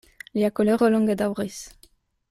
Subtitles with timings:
[0.37, 1.63] Lia kolero longe daŭris.